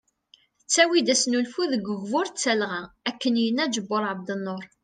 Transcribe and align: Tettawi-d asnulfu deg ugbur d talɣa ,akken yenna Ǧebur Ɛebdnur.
Tettawi-d 0.59 1.13
asnulfu 1.13 1.63
deg 1.71 1.85
ugbur 1.93 2.27
d 2.29 2.35
talɣa 2.43 2.81
,akken 3.09 3.35
yenna 3.43 3.65
Ǧebur 3.73 4.03
Ɛebdnur. 4.11 4.63